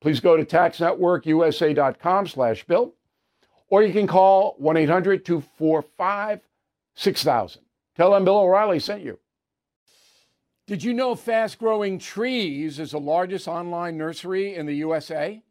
[0.00, 2.94] Please go to taxnetworkusa.com slash bill,
[3.68, 7.58] or you can call 1-800-245-6000.
[7.96, 9.18] Tell them Bill O'Reilly sent you.
[10.66, 15.42] Did you know Fast Growing Trees is the largest online nursery in the USA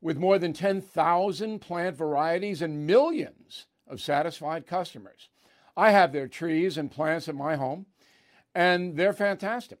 [0.00, 5.28] with more than 10,000 plant varieties and millions of satisfied customers?
[5.76, 7.86] I have their trees and plants at my home,
[8.54, 9.80] and they're fantastic.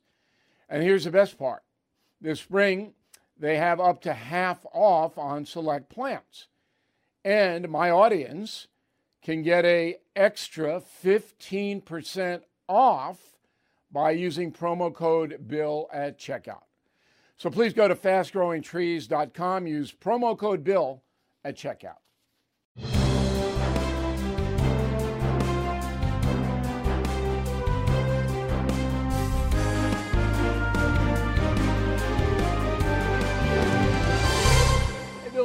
[0.71, 1.61] And here's the best part
[2.21, 2.93] this spring,
[3.37, 6.47] they have up to half off on select plants.
[7.25, 8.67] And my audience
[9.21, 13.17] can get a extra 15% off
[13.91, 16.63] by using promo code BILL at checkout.
[17.37, 21.03] So please go to fastgrowingtrees.com, use promo code BILL
[21.43, 21.97] at checkout.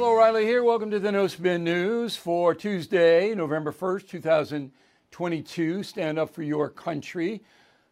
[0.07, 0.63] O'Reilly here.
[0.63, 5.83] Welcome to the No Spin News for Tuesday, November 1st, 2022.
[5.83, 7.43] Stand up for your country.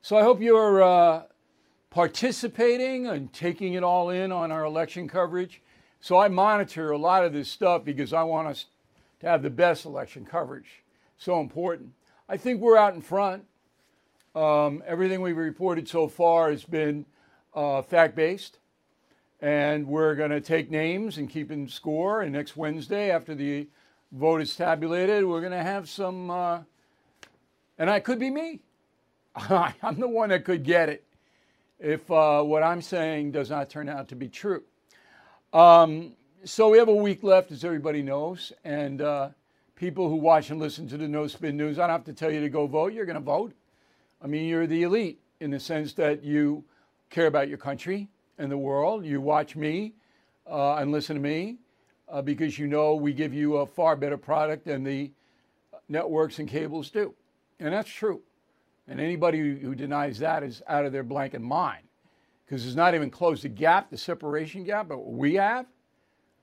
[0.02, 1.24] So I hope you're uh,
[1.90, 5.62] participating and taking it all in on our election coverage.
[6.00, 8.68] So I monitor a lot of this stuff because I want us
[9.20, 10.84] to have the best election coverage.
[11.18, 11.92] So important.
[12.30, 13.44] I think we're out in front.
[14.34, 17.08] Um, everything we've reported so far has been
[17.54, 18.60] uh, fact based.
[19.42, 22.22] And we're going to take names and keep in score.
[22.22, 23.68] And next Wednesday, after the
[24.12, 26.60] vote is tabulated, we're going to have some, uh,
[27.78, 28.62] and I could be me.
[29.36, 31.04] I'm the one that could get it
[31.80, 34.64] if uh, what I'm saying does not turn out to be true.
[35.54, 36.14] Um,
[36.44, 39.30] so we have a week left, as everybody knows, and uh,
[39.76, 42.32] people who watch and listen to the No Spin News, I don't have to tell
[42.32, 42.94] you to go vote.
[42.94, 43.54] You're going to vote.
[44.22, 46.64] I mean, you're the elite in the sense that you
[47.10, 48.08] care about your country
[48.38, 49.06] and the world.
[49.06, 49.94] You watch me
[50.50, 51.58] uh, and listen to me
[52.10, 55.12] uh, because you know we give you a far better product than the
[55.90, 57.14] networks and cables do.
[57.60, 58.22] And that's true.
[58.88, 61.86] And anybody who denies that is out of their blanket mind
[62.46, 65.66] because it's not even close the gap, the separation gap, but what we have,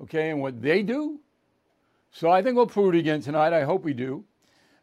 [0.02, 1.20] okay, and what they do.
[2.10, 3.52] So I think we'll prove it again tonight.
[3.52, 4.24] I hope we do.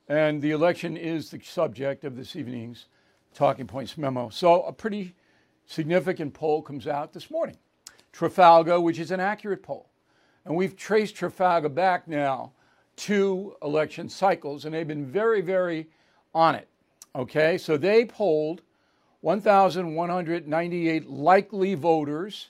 [0.07, 2.85] And the election is the subject of this evening's
[3.33, 4.29] Talking Points memo.
[4.29, 5.13] So a pretty
[5.69, 7.55] significant poll comes out this morning.
[8.11, 9.87] Trafalgar, which is an accurate poll.
[10.43, 12.51] And we've traced Trafalgar back now
[12.95, 15.87] two election cycles, and they've been very, very
[16.33, 16.67] on it.
[17.15, 18.61] Okay, so they polled
[19.21, 22.49] 1,198 likely voters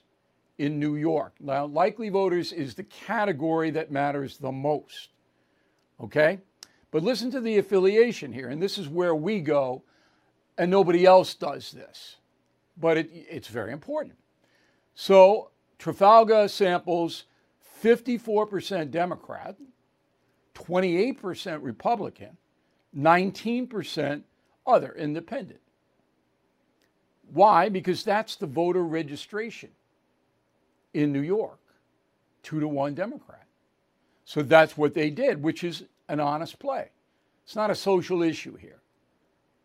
[0.58, 1.34] in New York.
[1.40, 5.10] Now, likely voters is the category that matters the most.
[6.02, 6.40] Okay?
[6.92, 9.84] But listen to the affiliation here, and this is where we go,
[10.58, 12.18] and nobody else does this.
[12.80, 14.16] But it, it's very important.
[14.96, 17.26] So, Trafalgar samples
[17.84, 19.56] 54% Democrat,
[20.56, 22.38] 28% Republican,
[22.98, 24.24] 19%
[24.68, 25.62] other independent.
[27.32, 27.70] Why?
[27.70, 29.70] Because that's the voter registration
[30.94, 31.60] in New York,
[32.44, 33.46] two to one Democrat.
[34.26, 36.90] So that's what they did, which is an honest play.
[37.44, 38.82] It's not a social issue here.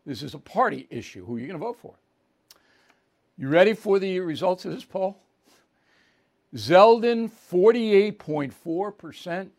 [0.05, 1.25] This is a party issue.
[1.25, 1.95] Who are you going to vote for?
[3.37, 5.17] You ready for the results of this poll?
[6.55, 9.49] Zeldin, 48.4%.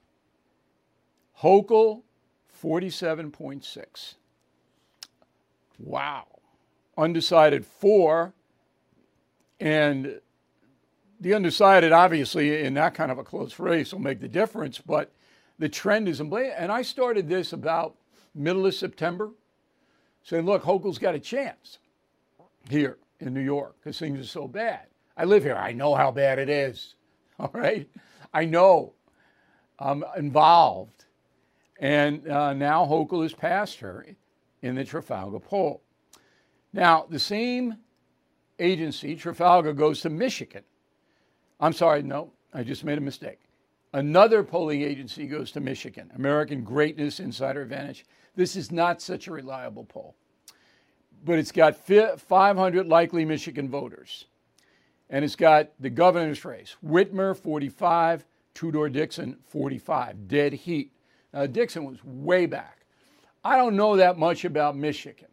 [1.42, 2.00] Hochul,
[2.62, 4.14] 47.6.
[5.78, 6.24] Wow.
[6.96, 8.32] Undecided, 4.
[9.60, 10.20] And
[11.20, 15.12] the undecided, obviously, in that kind of a close race will make the difference, but
[15.58, 16.20] the trend is.
[16.20, 17.94] And I started this about
[18.34, 19.32] middle of September,
[20.22, 21.76] saying, look, Hochul's got a chance
[22.70, 24.86] here in New York because things are so bad.
[25.16, 25.56] I live here.
[25.56, 26.94] I know how bad it is.
[27.38, 27.88] All right.
[28.32, 28.94] I know.
[29.78, 31.04] I'm involved.
[31.78, 34.06] And uh, now Hochul has passed her
[34.62, 35.82] in the Trafalgar poll.
[36.72, 37.76] Now, the same
[38.58, 40.64] agency, Trafalgar, goes to Michigan.
[41.60, 43.40] I'm sorry, no, I just made a mistake.
[43.92, 48.04] Another polling agency goes to Michigan, American Greatness Insider Advantage.
[48.34, 50.16] This is not such a reliable poll,
[51.24, 54.26] but it's got 500 likely Michigan voters.
[55.08, 58.24] And it's got the governor's race Whitmer, 45,
[58.54, 60.28] Tudor Dixon, 45.
[60.28, 60.92] Dead heat.
[61.32, 62.86] Now, Dixon was way back.
[63.44, 65.28] I don't know that much about Michigan.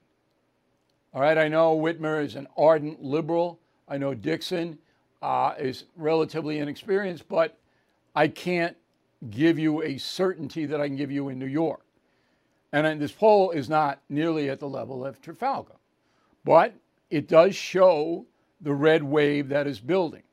[1.13, 3.59] All right, I know Whitmer is an ardent liberal.
[3.87, 4.77] I know Dixon
[5.21, 7.57] uh, is relatively inexperienced, but
[8.15, 8.75] I can't
[9.29, 11.82] give you a certainty that I can give you in New York.
[12.73, 15.75] And this poll is not nearly at the level of Trafalgar,
[16.43, 16.73] but
[17.11, 18.25] it does show
[18.61, 20.23] the red wave that is building.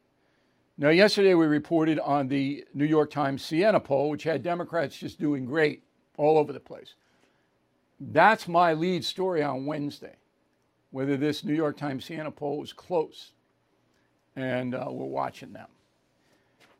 [0.78, 5.20] Now, yesterday we reported on the New York Times Siena poll, which had Democrats just
[5.20, 5.82] doing great
[6.16, 6.94] all over the place.
[8.00, 10.16] That's my lead story on Wednesday,
[10.90, 13.32] whether this New York Times Siena poll is close.
[14.34, 15.68] And uh, we're watching them.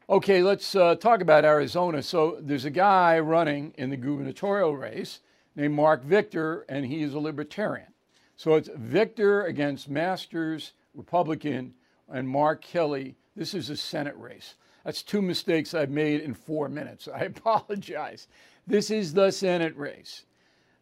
[0.09, 2.03] Okay, let's uh, talk about Arizona.
[2.03, 5.21] So there's a guy running in the gubernatorial race
[5.57, 7.93] named Mark Victor, and he is a libertarian.
[8.37, 11.75] So it's Victor against Masters Republican,
[12.09, 13.17] and Mark Kelly.
[13.37, 14.55] This is a Senate race.
[14.85, 17.09] That's two mistakes I've made in four minutes.
[17.15, 18.29] I apologize.
[18.67, 20.25] This is the Senate race.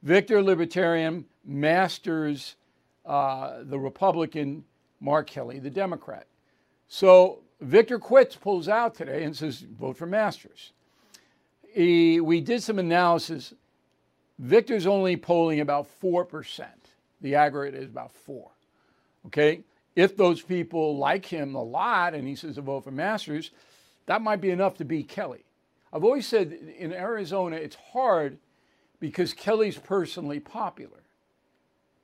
[0.02, 2.56] Victor Libertarian masters
[3.04, 4.64] uh, the Republican
[5.00, 6.26] Mark Kelly, the Democrat.
[6.88, 10.72] So Victor quits, pulls out today, and says, vote for Masters.
[11.72, 13.54] He, we did some analysis.
[14.38, 16.67] Victor's only polling about 4%.
[17.20, 18.49] The aggregate is about 4.
[19.26, 19.62] Okay?
[19.99, 23.50] if those people like him a lot and he says to vote for Masters,
[24.06, 25.44] that might be enough to beat Kelly.
[25.93, 28.38] I've always said in Arizona, it's hard
[29.00, 31.02] because Kelly's personally popular.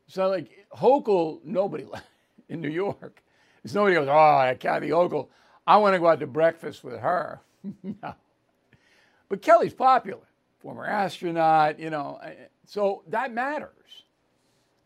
[0.08, 1.86] So, like Hochul, nobody
[2.48, 3.22] in New York.
[3.62, 5.28] There's nobody goes, oh, Kathy Hochul,
[5.64, 7.42] I want to go out to breakfast with her.
[7.84, 8.14] no.
[9.28, 10.26] But Kelly's popular,
[10.64, 12.18] former astronaut, you know,
[12.66, 13.68] so that matters.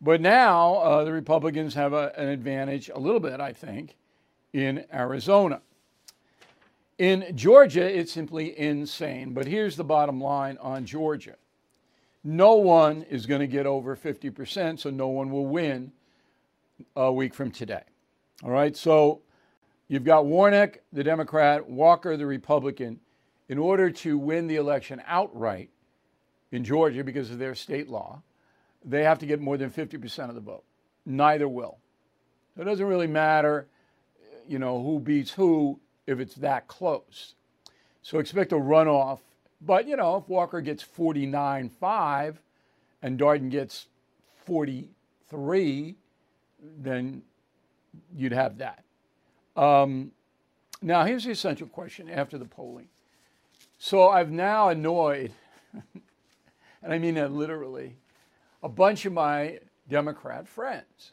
[0.00, 3.96] But now uh, the Republicans have a, an advantage, a little bit, I think,
[4.52, 5.62] in Arizona.
[6.98, 9.32] In Georgia, it's simply insane.
[9.32, 11.36] But here's the bottom line on Georgia
[12.24, 15.92] no one is going to get over 50%, so no one will win
[16.96, 17.84] a week from today.
[18.42, 19.22] All right, so
[19.86, 22.98] you've got Warnock, the Democrat, Walker, the Republican.
[23.48, 25.70] In order to win the election outright
[26.52, 28.22] in Georgia because of their state law,
[28.84, 30.64] they have to get more than 50% of the vote.
[31.06, 31.78] Neither will.
[32.54, 33.66] So it doesn't really matter,
[34.46, 37.34] you know, who beats who if it's that close.
[38.02, 39.20] So expect a runoff.
[39.60, 42.40] But, you know, if Walker gets 49 5
[43.02, 43.86] and Darden gets
[44.46, 45.96] 43,
[46.78, 47.22] then
[48.16, 48.84] you'd have that.
[49.56, 50.12] Um,
[50.80, 52.88] now, here's the essential question after the polling.
[53.78, 55.32] So I've now annoyed,
[56.82, 57.96] and I mean that literally,
[58.64, 61.12] a bunch of my Democrat friends.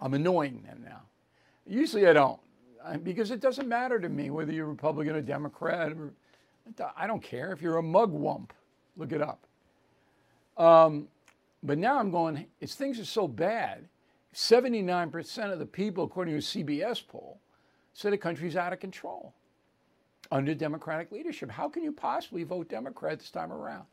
[0.00, 1.02] I'm annoying them now.
[1.66, 2.40] Usually I don't,
[3.04, 5.92] because it doesn't matter to me whether you're Republican or Democrat.
[5.92, 6.14] Or,
[6.96, 8.50] I don't care if you're a mugwump.
[8.96, 9.46] Look it up.
[10.56, 11.08] Um,
[11.62, 13.86] but now I'm going, it's, things are so bad.
[14.34, 17.38] 79% of the people, according to a CBS poll,
[17.92, 19.34] say the country's out of control
[20.30, 21.50] under Democratic leadership.
[21.50, 23.84] How can you possibly vote Democrat this time around?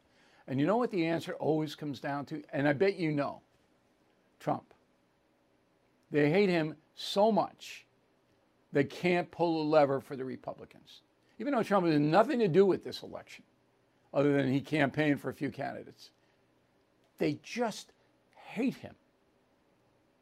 [0.47, 2.43] And you know what the answer always comes down to?
[2.51, 3.41] And I bet you know
[4.39, 4.73] Trump.
[6.11, 7.85] They hate him so much,
[8.71, 11.01] they can't pull a lever for the Republicans.
[11.39, 13.43] Even though Trump has nothing to do with this election,
[14.13, 16.11] other than he campaigned for a few candidates,
[17.17, 17.91] they just
[18.35, 18.93] hate him.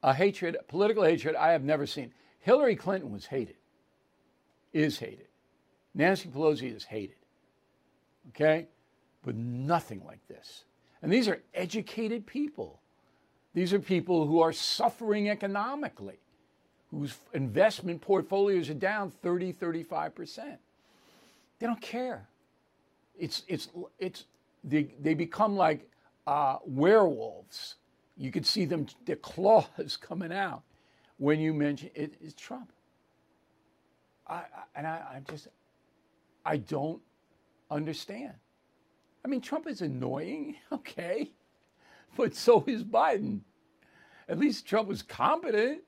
[0.03, 2.13] A hatred, political hatred I have never seen.
[2.39, 3.58] Hillary Clinton was hated,
[4.74, 5.27] is hated.
[5.94, 7.16] Nancy Pelosi is hated.
[8.30, 8.68] Okay?
[9.24, 10.64] but nothing like this.
[11.02, 12.80] And these are educated people.
[13.54, 16.20] These are people who are suffering economically,
[16.90, 20.58] whose investment portfolios are down 30, 35%.
[21.60, 22.28] They don't care.
[23.20, 23.70] It's, it's,
[24.00, 24.26] it's,
[24.64, 25.90] they, they become like
[26.26, 27.76] uh, werewolves.
[28.18, 30.64] You could see them, their claws coming out
[31.18, 32.72] when you mention it, it's Trump.
[34.28, 34.44] I, I,
[34.76, 35.50] and I, I just,
[36.46, 37.02] I don't
[37.70, 38.34] understand.
[39.24, 41.32] I mean, Trump is annoying, okay,
[42.18, 43.42] but so is Biden.
[44.28, 45.82] At least Trump was competent.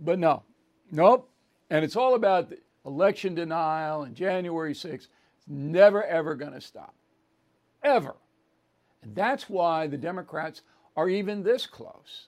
[0.00, 0.42] But no,
[0.90, 1.30] nope.
[1.70, 2.52] And it's all about
[2.84, 4.92] election denial and January 6th.
[4.92, 5.08] It's
[5.46, 6.94] never, ever going to stop.
[7.82, 8.16] Ever.
[9.02, 10.62] And that's why the Democrats
[10.96, 12.26] are even this close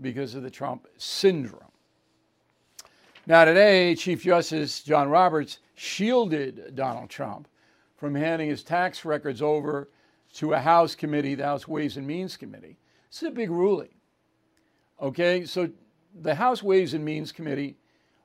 [0.00, 1.70] because of the Trump syndrome.
[3.30, 7.46] Now, today, Chief Justice John Roberts shielded Donald Trump
[7.96, 9.88] from handing his tax records over
[10.34, 12.76] to a House committee, the House Ways and Means Committee.
[13.08, 13.94] This is a big ruling.
[15.00, 15.70] Okay, so
[16.12, 17.76] the House Ways and Means Committee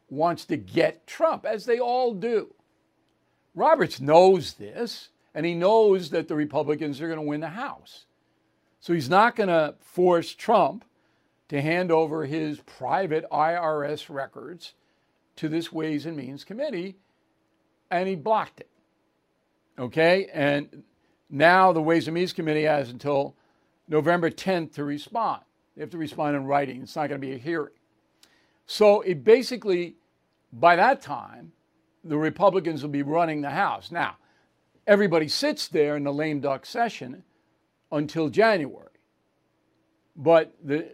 [0.10, 2.56] wants to get Trump, as they all do.
[3.54, 8.06] Roberts knows this, and he knows that the Republicans are going to win the House.
[8.80, 10.84] So he's not going to force Trump
[11.50, 14.74] to hand over his private IRS records
[15.38, 16.96] to this Ways and Means Committee,
[17.92, 18.70] and he blocked it.
[19.78, 20.30] Okay?
[20.34, 20.84] And
[21.30, 23.36] now the Ways and Means Committee has until
[23.88, 25.42] November 10th to respond.
[25.76, 26.82] They have to respond in writing.
[26.82, 27.74] It's not going to be a hearing.
[28.66, 29.96] So it basically,
[30.52, 31.52] by that time,
[32.04, 33.92] the Republicans will be running the House.
[33.92, 34.18] Now,
[34.88, 37.24] everybody sits there in the lame duck session
[37.92, 38.88] until January.
[40.16, 40.88] But the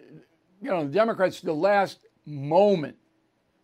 [0.61, 2.97] you know, the Democrats, the last moment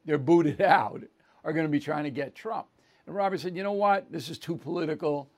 [0.08, 1.04] they're booted out,
[1.44, 2.66] are going to be trying to get Trump.
[3.06, 4.12] And Robert said, you know what?
[4.12, 5.30] This is too political.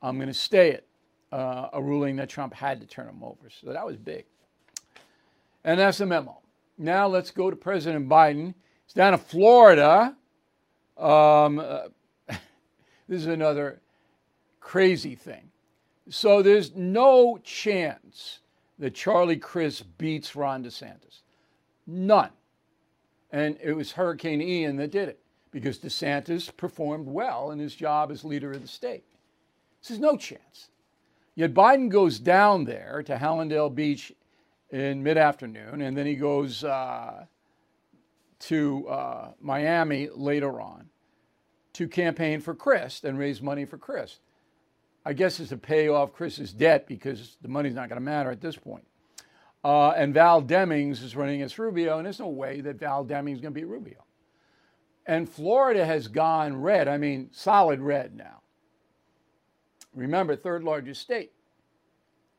[0.00, 0.88] I'm going to stay it.
[1.30, 3.48] Uh, a ruling that Trump had to turn him over.
[3.48, 4.24] So that was big.
[5.64, 6.40] And that's the memo.
[6.76, 8.54] Now let's go to President Biden.
[8.84, 10.14] He's down in Florida.
[10.98, 11.88] Um, uh,
[12.28, 13.80] this is another
[14.60, 15.50] crazy thing.
[16.10, 18.40] So there's no chance
[18.78, 21.20] that Charlie Crist beats Ron DeSantis.
[21.86, 22.30] None.
[23.32, 25.18] And it was Hurricane Ian that did it
[25.50, 29.04] because DeSantis performed well in his job as leader of the state.
[29.80, 30.68] This is no chance.
[31.34, 34.12] Yet Biden goes down there to Hallandale Beach
[34.70, 37.24] in mid afternoon, and then he goes uh,
[38.40, 40.88] to uh, Miami later on
[41.74, 44.20] to campaign for Crist and raise money for Crist.
[45.04, 48.30] I guess it's to pay off Crist's debt because the money's not going to matter
[48.30, 48.86] at this point.
[49.64, 53.34] Uh, and Val Demings is running against Rubio, and there's no way that Val Demings
[53.34, 54.04] is going to beat Rubio.
[55.06, 56.88] And Florida has gone red.
[56.88, 58.40] I mean, solid red now.
[59.94, 61.32] Remember, third largest state.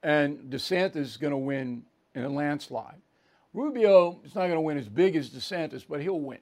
[0.01, 1.83] And DeSantis is going to win
[2.15, 3.01] in a landslide.
[3.53, 6.39] Rubio is not going to win as big as DeSantis, but he'll win.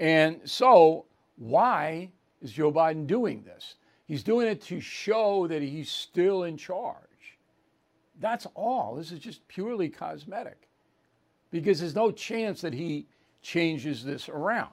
[0.00, 1.06] And so,
[1.36, 2.10] why
[2.40, 3.74] is Joe Biden doing this?
[4.06, 7.07] He's doing it to show that he's still in charge.
[8.20, 8.96] That's all.
[8.96, 10.68] This is just purely cosmetic
[11.50, 13.06] because there's no chance that he
[13.42, 14.70] changes this around.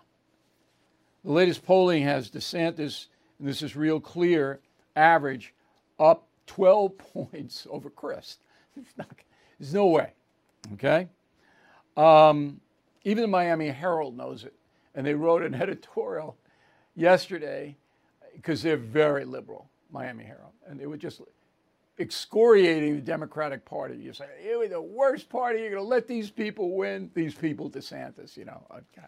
[1.24, 3.08] The latest polling has DeSantis,
[3.40, 4.60] and this is real clear,
[4.96, 5.54] average
[6.00, 7.92] up 12 points over.
[8.98, 9.08] Not,
[9.60, 10.14] there's no way.
[10.74, 11.08] Okay?
[11.96, 12.60] Um,
[13.04, 14.54] even the Miami Herald knows it.
[14.94, 16.38] And they wrote an editorial
[16.96, 17.76] yesterday
[18.36, 20.54] because they're very liberal, Miami Herald.
[20.68, 21.22] And they were just
[22.00, 23.96] excoriating the Democratic Party.
[23.96, 25.60] You say, you're the worst party.
[25.60, 27.10] You're going to let these people win.
[27.14, 28.66] These people, DeSantis, you know.
[28.72, 29.08] Okay.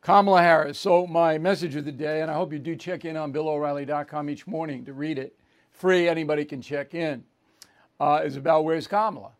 [0.00, 0.78] Kamala Harris.
[0.78, 4.30] So, my message of the day, and I hope you do check in on BillO'Reilly.com
[4.30, 5.36] each morning to read it.
[5.72, 7.24] Free, anybody can check in.
[7.98, 9.32] Uh, is about where's Kamala.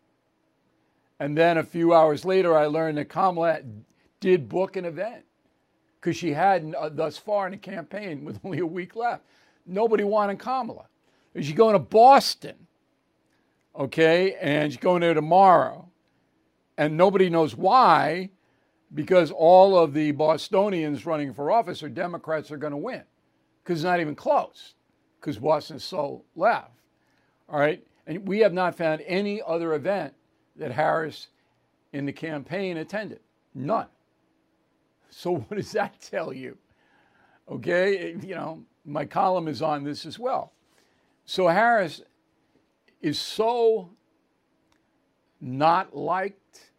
[1.19, 3.61] And then a few hours later, I learned that Kamala
[4.19, 5.23] did book an event
[5.99, 9.23] because she hadn't uh, thus far in the campaign with only a week left.
[9.65, 10.85] Nobody wanted Kamala.
[11.37, 12.55] She's going to Boston,
[13.75, 15.87] okay, and she's going there tomorrow.
[16.77, 18.29] And nobody knows why,
[18.93, 23.03] because all of the Bostonians running for office are Democrats are going to win,
[23.63, 24.73] because it's not even close,
[25.19, 26.71] because Boston is so left.
[27.49, 30.13] All right, and we have not found any other event
[30.55, 31.27] that Harris
[31.93, 33.19] in the campaign attended.
[33.53, 33.87] None.
[35.09, 36.57] So what does that tell you?
[37.49, 40.51] Okay, you know, my column is on this as well.
[41.27, 42.01] So Harris
[43.01, 43.89] is so
[45.41, 46.71] not liked.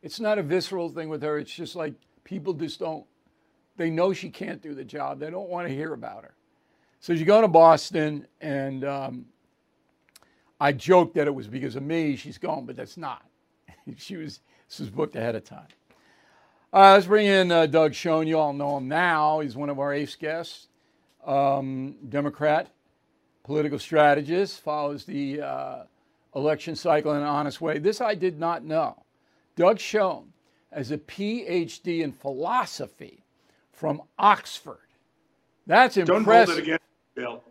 [0.00, 1.38] It's not a visceral thing with her.
[1.38, 3.04] It's just like people just don't,
[3.76, 5.18] they know she can't do the job.
[5.18, 6.34] They don't want to hear about her.
[7.00, 9.26] So she's going to Boston, and um,
[10.60, 13.26] I joked that it was because of me she's going, but that's not.
[13.96, 14.38] she was
[14.68, 15.66] this was booked ahead of time.
[16.72, 18.28] Right, let's bring in uh, Doug Schoen.
[18.28, 19.40] You all know him now.
[19.40, 20.68] He's one of our ace guests.
[21.26, 22.70] Um, Democrat,
[23.48, 25.82] political strategist, follows the uh,
[26.36, 27.78] election cycle in an honest way.
[27.78, 29.02] This I did not know.
[29.56, 30.34] Doug Schoen
[30.70, 33.24] has a PhD in philosophy
[33.72, 34.76] from Oxford.
[35.66, 36.24] That's impressive.
[36.26, 37.42] Don't hold it against Bill.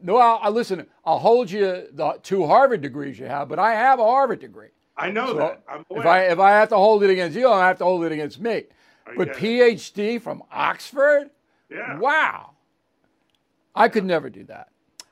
[0.00, 0.86] No, I'll, I'll, listen.
[1.04, 4.68] I'll hold you the two Harvard degrees you have, but I have a Harvard degree.
[4.96, 5.60] I know so that.
[5.90, 8.12] if I if I have to hold it against you, I have to hold it
[8.12, 8.64] against me.
[9.16, 11.30] but PhD from Oxford?
[11.68, 11.98] Yeah.
[11.98, 12.52] Wow.
[13.74, 14.68] I could never do that.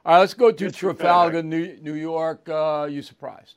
[0.07, 2.47] All right, let's go to Trafalgar, New, New York.
[2.47, 3.55] Uh, you surprised?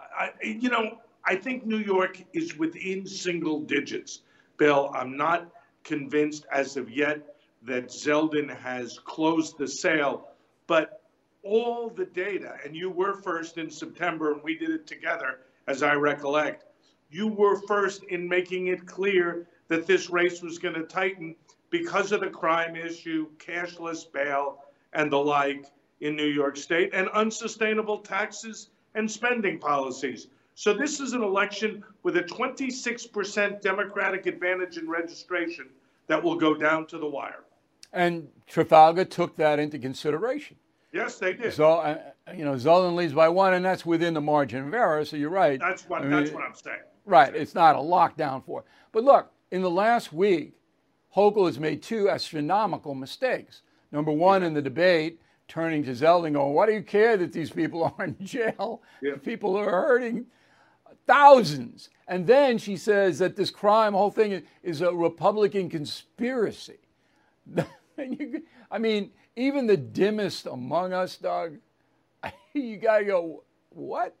[0.00, 4.22] I, you know, I think New York is within single digits.
[4.56, 5.48] Bill, I'm not
[5.84, 10.30] convinced as of yet that Zeldin has closed the sale,
[10.66, 11.02] but
[11.44, 15.84] all the data, and you were first in September, and we did it together, as
[15.84, 16.64] I recollect.
[17.08, 21.36] You were first in making it clear that this race was going to tighten
[21.70, 24.58] because of the crime issue, cashless bail,
[24.96, 25.66] and the like
[26.00, 30.28] in New York State, and unsustainable taxes and spending policies.
[30.54, 35.68] So this is an election with a 26% Democratic advantage in registration
[36.06, 37.44] that will go down to the wire.
[37.92, 40.56] And Trafalgar took that into consideration.
[40.92, 41.52] Yes, they did.
[41.52, 41.98] So, uh,
[42.34, 45.04] you know, Zeldin leads by one, and that's within the margin of error.
[45.04, 45.60] So you're right.
[45.60, 46.78] That's what I mean, that's what I'm saying.
[47.04, 47.34] Right.
[47.34, 48.64] It's not a lockdown for.
[48.92, 50.54] But look, in the last week,
[51.14, 53.62] Hochul has made two astronomical mistakes.
[53.92, 54.48] Number one, yeah.
[54.48, 58.04] in the debate, turning to Zeldin, going, "Why do you care that these people are
[58.04, 58.82] in jail?
[59.02, 59.16] Yeah.
[59.16, 60.26] People are hurting
[61.06, 66.78] thousands." And then she says that this crime, whole thing, is a Republican conspiracy.
[68.70, 71.58] I mean, even the dimmest among us, Doug,
[72.54, 74.14] you gotta go, what?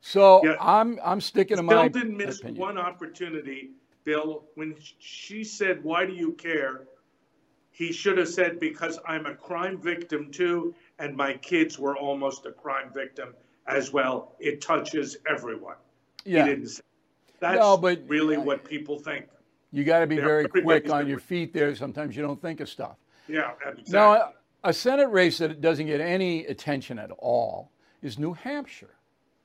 [0.00, 0.56] So yeah.
[0.60, 1.88] I'm I'm sticking to my.
[1.88, 2.60] Bill didn't miss opinion.
[2.60, 3.70] one opportunity,
[4.04, 4.44] Bill.
[4.56, 6.82] When she said, "Why do you care?"
[7.72, 12.46] He should have said, "Because I'm a crime victim too, and my kids were almost
[12.46, 13.34] a crime victim
[13.66, 14.36] as well.
[14.38, 15.76] It touches everyone."
[16.24, 16.44] Yeah.
[16.44, 16.82] He didn't say.
[17.40, 19.26] That's no, but really what people think.
[19.72, 21.74] You got to be They're, very quick on your feet there.
[21.74, 22.96] Sometimes you don't think of stuff.
[23.26, 23.84] Yeah, exactly.
[23.88, 28.94] Now, a Senate race that doesn't get any attention at all is New Hampshire,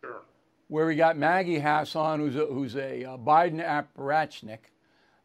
[0.02, 0.22] sure.
[0.68, 4.60] where we got Maggie Hassan, who's a, who's a uh, Biden apparatchik,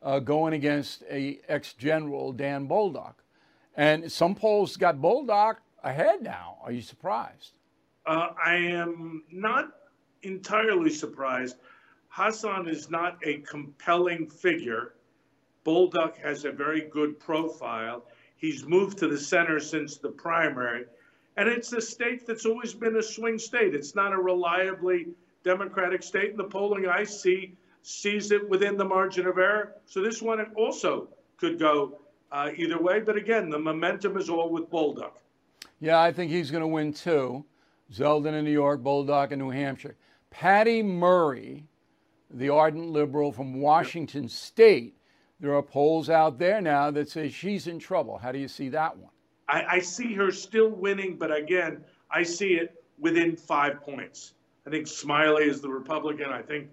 [0.02, 3.14] uh, going against a ex-general Dan Bolduc,
[3.76, 6.58] and some polls got Bolduc ahead now.
[6.62, 7.58] Are you surprised?
[8.06, 9.68] Uh, I am not
[10.22, 11.56] entirely surprised.
[12.08, 14.94] Hassan is not a compelling figure.
[15.64, 18.04] Bolduc has a very good profile.
[18.36, 20.84] He's moved to the center since the primary.
[21.36, 23.74] And it's a state that's always been a swing state.
[23.74, 25.06] It's not a reliably
[25.44, 26.30] Democratic state.
[26.30, 29.74] And the polling I see sees it within the margin of error.
[29.86, 31.98] So this one also could go
[32.30, 33.00] uh, either way.
[33.00, 35.12] But again, the momentum is all with Bolduc.
[35.80, 37.44] Yeah, I think he's going to win too.
[37.92, 39.96] Zeldin in New York, Bolduc in New Hampshire.
[40.30, 41.64] Patty Murray,
[42.30, 44.96] the ardent liberal from Washington State,
[45.40, 48.16] there are polls out there now that say she's in trouble.
[48.16, 49.10] How do you see that one?
[49.48, 54.34] I, I see her still winning, but again, I see it within five points.
[54.66, 56.30] I think Smiley is the Republican.
[56.30, 56.68] I think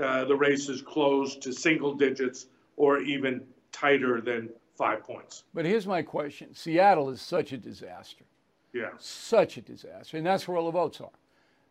[0.00, 5.44] uh, the race is closed to single digits or even tighter than five points.
[5.54, 8.24] But here's my question Seattle is such a disaster.
[8.72, 8.90] Yeah.
[8.98, 10.16] Such a disaster.
[10.16, 11.10] And that's where all the votes are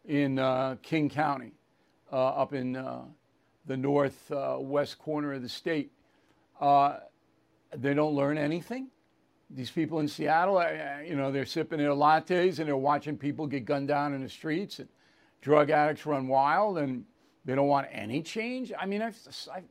[0.06, 1.54] in uh, King County,
[2.12, 3.02] uh, up in uh,
[3.66, 5.92] the northwest uh, corner of the state.
[6.60, 6.98] Uh,
[7.76, 8.88] they don't learn anything.
[9.50, 10.64] These people in Seattle,
[11.06, 14.30] you know, they're sipping their lattes and they're watching people get gunned down in the
[14.30, 14.88] streets and
[15.42, 17.04] drug addicts run wild and
[17.46, 18.72] they don't want any change.
[18.80, 19.18] I mean, I've,
[19.54, 19.64] I've,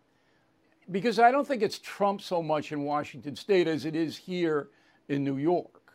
[0.90, 4.68] because I don't think it's Trump so much in Washington state as it is here
[5.08, 5.92] in New York.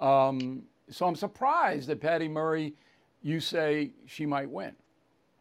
[0.00, 2.74] Um, so I'm surprised that Patty Murray,
[3.22, 4.72] you say she might win.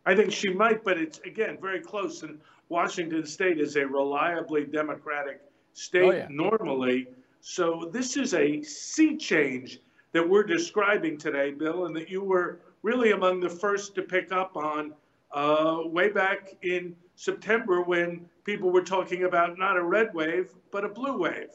[0.05, 2.23] I think she might, but it's again very close.
[2.23, 5.41] And Washington State is a reliably Democratic
[5.73, 6.27] state oh, yeah.
[6.29, 7.07] normally.
[7.39, 9.79] So this is a sea change
[10.13, 14.31] that we're describing today, Bill, and that you were really among the first to pick
[14.31, 14.93] up on
[15.31, 20.85] uh, way back in September when people were talking about not a red wave, but
[20.85, 21.51] a blue wave.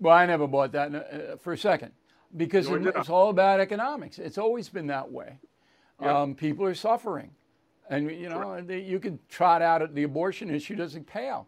[0.00, 1.92] Well, I never bought that uh, for a second
[2.36, 4.18] because it, it's all about economics.
[4.18, 5.38] It's always been that way.
[6.00, 6.22] Yeah.
[6.22, 7.30] Um, people are suffering.
[7.88, 8.76] And, you know, sure.
[8.76, 11.46] you can trot out the abortion issue doesn't pale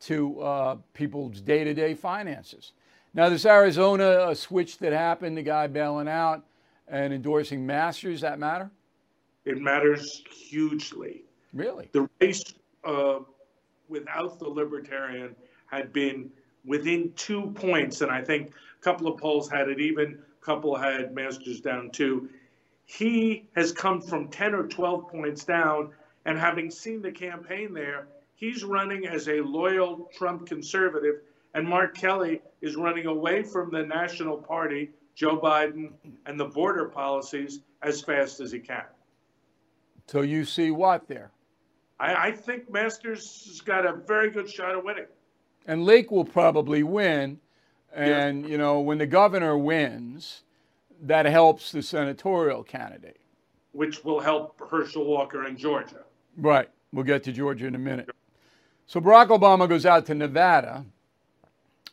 [0.00, 2.72] to uh, people's day to day finances.
[3.14, 6.44] Now, this Arizona uh, switch that happened, the guy bailing out
[6.88, 8.70] and endorsing Masters, that matter?
[9.44, 11.24] It matters hugely.
[11.52, 11.88] Really?
[11.92, 12.44] The race
[12.84, 13.20] uh,
[13.88, 15.34] without the Libertarian
[15.66, 16.30] had been
[16.64, 20.76] within two points, and I think a couple of polls had it even, a couple
[20.76, 22.28] had Masters down two.
[22.86, 25.90] He has come from 10 or 12 points down,
[26.24, 31.20] and having seen the campaign there, he's running as a loyal Trump conservative,
[31.54, 35.92] and Mark Kelly is running away from the National Party, Joe Biden,
[36.26, 38.84] and the border policies as fast as he can.
[40.10, 41.30] So you see what there?
[42.00, 45.06] I, I think Masters has got a very good shot of winning.
[45.68, 47.38] And Lake will probably win.
[47.94, 50.42] And, you know, when the governor wins,
[51.02, 53.20] that helps the senatorial candidate.
[53.70, 56.00] Which will help Herschel Walker in Georgia.
[56.36, 56.68] Right.
[56.92, 58.10] We'll get to Georgia in a minute.
[58.88, 60.86] So Barack Obama goes out to Nevada,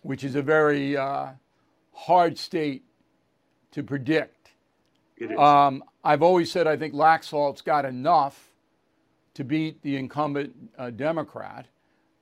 [0.02, 1.28] which is a very uh,
[1.94, 2.84] hard state
[3.74, 4.37] to predict.
[5.18, 5.40] It is.
[5.40, 8.54] Um, I've always said I think Laxalt's got enough
[9.34, 11.68] to beat the incumbent uh, Democrat.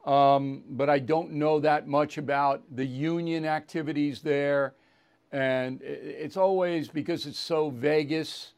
[0.05, 4.75] Um, but I don't know that much about the union activities there.
[5.31, 8.53] And it's always because it's so Vegas,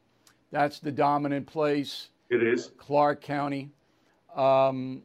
[0.51, 2.09] that's the dominant place.
[2.29, 2.71] It is.
[2.77, 3.69] Clark County.
[4.35, 5.03] Um,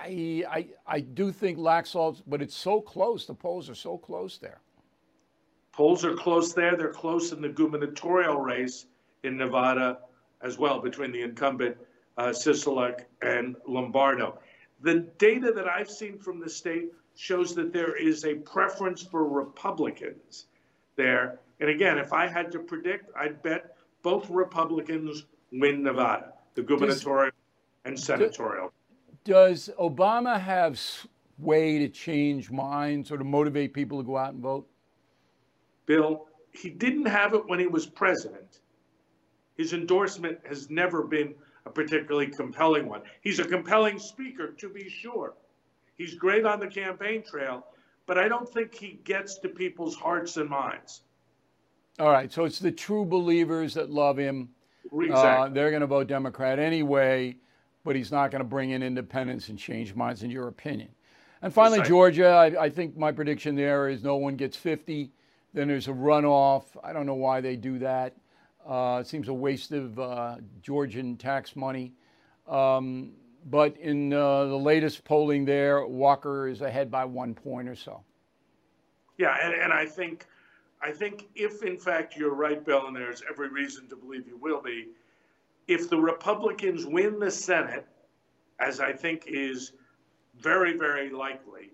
[0.00, 3.26] I, I, I do think Laxalt, but it's so close.
[3.26, 4.60] The polls are so close there.
[5.72, 6.76] Polls are close there.
[6.76, 8.86] They're close in the gubernatorial race
[9.24, 9.98] in Nevada
[10.42, 11.76] as well between the incumbent
[12.18, 14.38] uh, Sisolak and Lombardo.
[14.82, 19.26] The data that I've seen from the state shows that there is a preference for
[19.26, 20.46] Republicans
[20.96, 21.38] there.
[21.60, 27.30] And again, if I had to predict, I'd bet both Republicans win Nevada, the gubernatorial
[27.30, 27.32] does,
[27.84, 28.72] and senatorial.
[29.24, 30.80] Does Obama have
[31.38, 34.68] way to change minds or to motivate people to go out and vote?
[35.86, 38.60] Bill, he didn't have it when he was president.
[39.56, 41.34] His endorsement has never been
[41.66, 43.02] a particularly compelling one.
[43.20, 45.34] He's a compelling speaker, to be sure.
[45.96, 47.66] He's great on the campaign trail,
[48.06, 51.02] but I don't think he gets to people's hearts and minds.
[51.98, 54.48] All right, so it's the true believers that love him.
[54.86, 55.18] Exactly.
[55.18, 57.36] Uh, they're going to vote Democrat anyway,
[57.84, 60.88] but he's not going to bring in independents and change minds, in your opinion.
[61.42, 61.82] And finally.
[61.82, 65.12] Georgia, I, I think my prediction there is no one gets 50.
[65.54, 66.64] Then there's a runoff.
[66.82, 68.14] I don't know why they do that.
[68.66, 71.92] Uh, it seems a waste of uh, Georgian tax money.
[72.48, 73.12] Um,
[73.46, 78.02] but in uh, the latest polling there, Walker is ahead by one point or so.
[79.18, 80.26] Yeah, and, and I think
[80.80, 84.36] I think if in fact you're right, Bill, and there's every reason to believe you
[84.36, 84.88] will be,
[85.68, 87.86] if the Republicans win the Senate,
[88.58, 89.72] as I think is
[90.36, 91.70] very, very likely,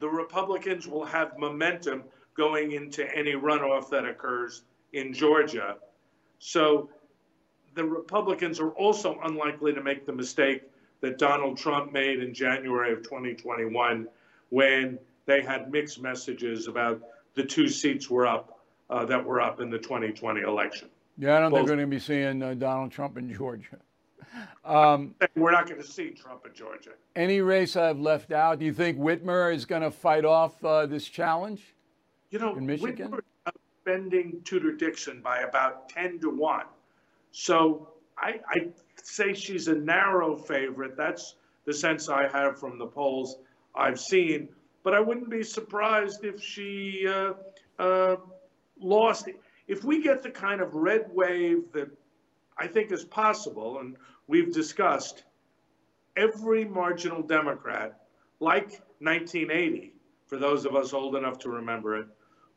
[0.00, 2.04] the Republicans will have momentum
[2.38, 5.76] going into any runoff that occurs in Georgia.
[6.38, 6.88] So
[7.74, 10.62] the Republicans are also unlikely to make the mistake
[11.00, 14.06] that Donald Trump made in January of 2021
[14.50, 17.02] when they had mixed messages about
[17.34, 20.88] the two seats were up uh, that were up in the 2020 election.
[21.18, 23.76] Yeah, I don't Both, think we're going to be seeing uh, Donald Trump in Georgia.
[24.64, 26.90] Um, we're not going to see Trump in Georgia.
[27.16, 28.58] Any race I've left out?
[28.58, 31.62] Do you think Whitmer is going to fight off uh, this challenge?
[32.30, 33.20] You know, in Michigan, Whitmer
[33.84, 36.66] bending Tudor Dixon by about 10 to 1.
[37.32, 37.88] So
[38.18, 38.68] I, I
[39.02, 40.94] say she's a narrow favorite.
[40.96, 43.38] That's the sense I have from the polls
[43.74, 44.48] I've seen.
[44.82, 47.32] But I wouldn't be surprised if she uh,
[47.78, 48.16] uh,
[48.78, 49.28] lost.
[49.66, 51.88] If we get the kind of red wave that
[52.58, 55.24] I think is possible, and we've discussed,
[56.16, 58.00] every marginal Democrat,
[58.40, 59.94] like 1980,
[60.26, 62.08] for those of us old enough to remember it,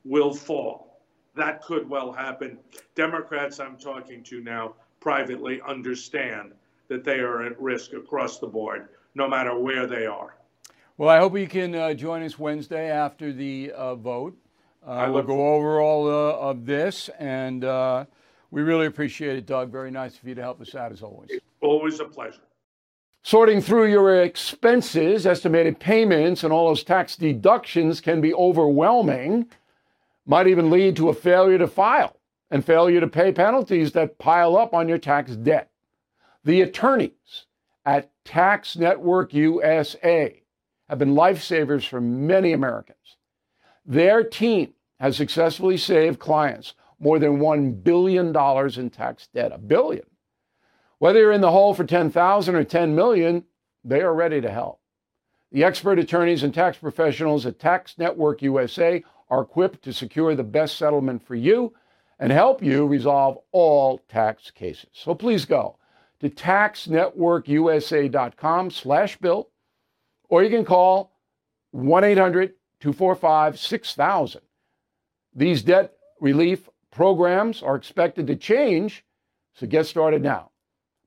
[0.03, 0.91] will fall
[1.35, 2.57] that could well happen.
[2.95, 6.53] Democrats I'm talking to now privately understand
[6.87, 10.35] that they are at risk across the board, no matter where they are.
[10.97, 14.37] Well, I hope you can uh, join us Wednesday after the uh, vote.
[14.85, 18.05] Uh, we'll go over all uh, of this, and uh,
[18.49, 19.71] we really appreciate it, Doug.
[19.71, 21.29] Very nice of you to help us out, as always.
[21.29, 22.41] It's always a pleasure.
[23.23, 29.47] Sorting through your expenses, estimated payments, and all those tax deductions can be overwhelming
[30.25, 32.17] might even lead to a failure to file
[32.49, 35.71] and failure to pay penalties that pile up on your tax debt.
[36.43, 37.45] The attorneys
[37.86, 40.43] at Tax Network USA
[40.89, 42.97] have been lifesavers for many Americans.
[43.86, 49.51] Their team has successfully saved clients more than $1 billion in tax debt.
[49.51, 50.05] A billion.
[50.99, 53.45] Whether you're in the hole for 10,000 or 10 million,
[53.84, 54.79] they are ready to help.
[55.51, 60.44] The expert attorneys and tax professionals at Tax Network USA are equipped to secure the
[60.44, 61.74] best settlement for you
[62.20, 64.91] and help you resolve all tax cases.
[64.91, 65.78] So please go
[66.20, 69.50] to taxnetworkusa.com slash bill,
[70.30, 71.13] or you can call
[71.74, 74.38] 1-800-245-6000.
[75.34, 79.06] These debt relief programs are expected to change,
[79.56, 80.52] so get started now.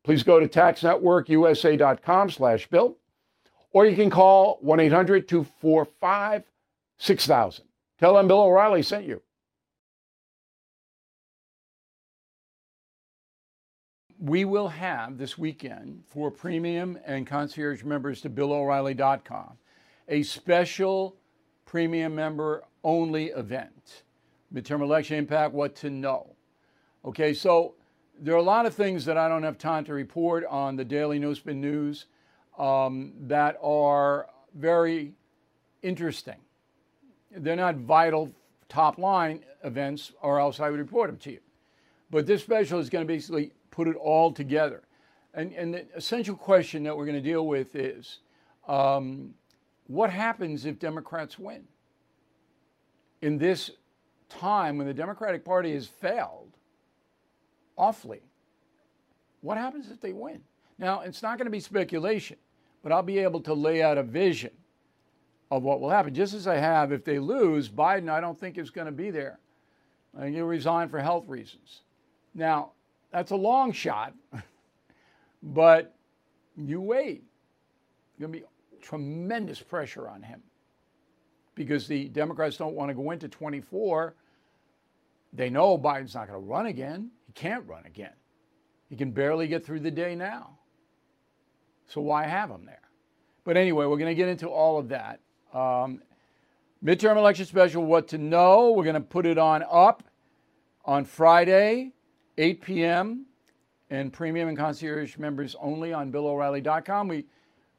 [0.02, 2.96] Please go to taxnetworkusa.com slash bill,
[3.70, 7.60] or you can call 1-800-245-6000.
[7.98, 9.22] Tell them Bill O'Reilly sent you.
[14.20, 19.58] we will have this weekend for premium and concierge members to BillO'Reilly.com
[20.08, 21.16] a special
[21.64, 24.02] premium member only event.
[24.52, 26.34] Midterm election impact, what to know.
[27.04, 27.74] Okay, so
[28.18, 30.84] there are a lot of things that I don't have time to report on the
[30.84, 32.06] Daily No Spin News
[32.58, 35.12] um, that are very
[35.82, 36.36] interesting.
[37.36, 38.32] They're not vital
[38.68, 41.40] top line events, or else I would report them to you.
[42.10, 44.82] But this special is going to basically put it all together.
[45.32, 48.20] And, and the essential question that we're going to deal with is
[48.68, 49.34] um,
[49.86, 51.64] what happens if Democrats win?
[53.22, 53.70] In this
[54.28, 56.56] time when the Democratic Party has failed
[57.76, 58.22] awfully,
[59.40, 60.40] what happens if they win?
[60.78, 62.36] Now, it's not going to be speculation,
[62.82, 64.50] but I'll be able to lay out a vision
[65.56, 66.14] of what will happen.
[66.14, 69.10] Just as I have, if they lose, Biden, I don't think is going to be
[69.10, 69.38] there.
[70.16, 71.82] I think he'll resign for health reasons.
[72.34, 72.72] Now,
[73.12, 74.14] that's a long shot,
[75.42, 75.94] but
[76.56, 77.22] you wait.
[78.18, 80.42] There's going to be tremendous pressure on him
[81.54, 84.14] because the Democrats don't want to go into 24.
[85.32, 87.10] They know Biden's not going to run again.
[87.26, 88.12] He can't run again.
[88.88, 90.58] He can barely get through the day now.
[91.86, 92.80] So why have him there?
[93.44, 95.20] But anyway, we're going to get into all of that.
[95.54, 96.02] Um,
[96.84, 98.72] midterm election special, what to know.
[98.72, 100.02] We're going to put it on up
[100.84, 101.92] on Friday
[102.36, 103.26] 8 p.m.
[103.88, 107.06] and premium and concierge members only on BillO'Reilly.com.
[107.06, 107.26] We,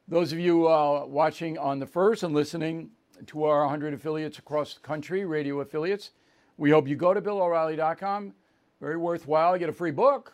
[0.07, 2.91] those of you uh, watching on the first and listening
[3.27, 6.11] to our 100 affiliates across the country, radio affiliates,
[6.57, 8.33] we hope you go to BillO'Reilly.com.
[8.79, 9.55] Very worthwhile.
[9.55, 10.33] You get a free book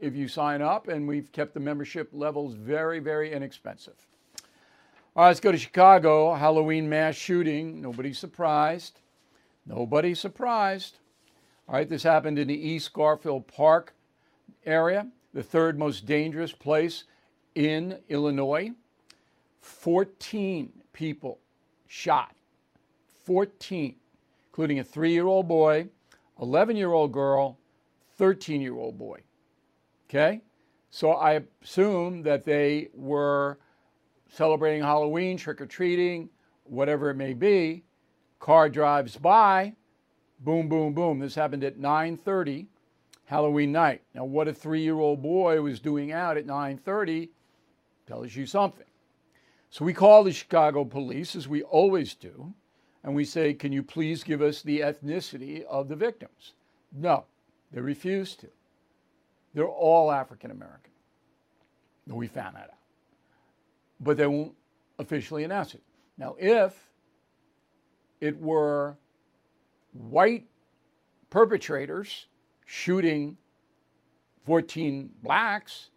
[0.00, 3.94] if you sign up, and we've kept the membership levels very, very inexpensive.
[5.16, 6.34] All right, let's go to Chicago.
[6.34, 7.80] Halloween mass shooting.
[7.80, 9.00] Nobody surprised.
[9.64, 10.98] Nobody surprised.
[11.66, 13.94] All right, this happened in the East Garfield Park
[14.66, 17.04] area, the third most dangerous place
[17.54, 18.72] in Illinois.
[19.62, 21.38] 14 people
[21.86, 22.34] shot.
[23.24, 23.94] 14,
[24.50, 25.88] including a three year old boy,
[26.42, 27.56] 11 year old girl,
[28.18, 29.20] 13 year old boy.
[30.10, 30.42] Okay?
[30.90, 33.56] So I assume that they were
[34.28, 36.28] celebrating Halloween, trick or treating,
[36.64, 37.84] whatever it may be.
[38.38, 39.74] Car drives by
[40.38, 41.18] Boom, boom, boom.
[41.18, 42.66] This happened at 9:30
[43.24, 44.02] Halloween night.
[44.14, 47.30] Now, what a three-year-old boy was doing out at 9:30
[48.06, 48.86] tells you something.
[49.70, 52.54] So we call the Chicago police, as we always do,
[53.02, 56.54] and we say, "Can you please give us the ethnicity of the victims?"
[56.92, 57.24] No,
[57.72, 58.48] they refuse to.
[59.54, 60.92] They're all African American.
[62.06, 62.75] We found that out,
[64.00, 64.54] but they won't
[64.98, 65.82] officially announce it.
[66.18, 66.90] Now, if
[68.20, 68.96] it were
[69.92, 70.46] white
[71.30, 72.26] perpetrators
[72.64, 73.36] shooting
[74.44, 75.90] 14 blacks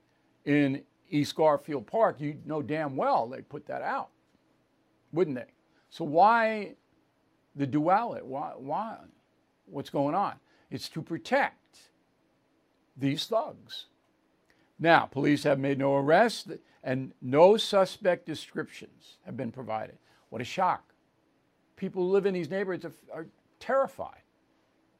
[0.45, 4.09] in East Garfield Park, you know damn well they'd put that out,
[5.11, 5.51] wouldn't they?
[5.89, 6.75] So why
[7.55, 8.23] the duality?
[8.23, 8.97] Why, why?
[9.65, 10.35] What's going on?
[10.71, 11.79] It's to protect
[12.95, 13.85] these thugs.
[14.79, 16.47] Now, police have made no arrests
[16.83, 19.97] and no suspect descriptions have been provided.
[20.29, 20.93] What a shock.
[21.75, 23.27] People who live in these neighborhoods are,
[23.59, 24.21] terrified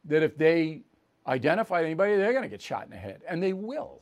[0.04, 0.82] that if they
[1.26, 3.22] identify anybody, they're going to get shot in the head.
[3.26, 4.02] And they will.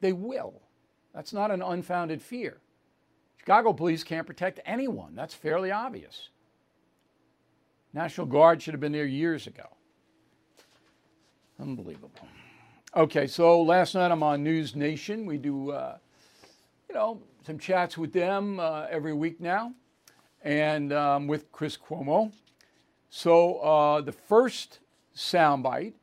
[0.00, 0.62] They will.
[1.12, 2.58] That's not an unfounded fear.
[3.36, 5.16] Chicago police can't protect anyone.
[5.16, 6.28] That's fairly obvious.
[7.92, 9.66] National Guard should have been there years ago.
[11.60, 12.10] Unbelievable.
[12.96, 15.26] Okay, so last night I'm on News Nation.
[15.26, 15.96] We do, uh,
[16.88, 19.74] you know, some chats with them uh, every week now,
[20.44, 22.30] and um, with Chris Cuomo.
[23.10, 24.78] So uh, the first
[25.16, 25.94] soundbite